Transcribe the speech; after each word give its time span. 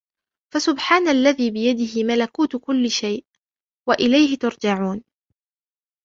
فَسُبْحَانَ 0.53 1.07
الَّذِي 1.07 1.51
بِيَدِهِ 1.51 2.03
مَلَكُوتُ 2.03 2.55
كُلِّ 2.55 2.89
شَيْءٍ 2.91 3.25
وَإِلَيْهِ 3.89 4.37
تُرْجَعُونَ 4.37 5.03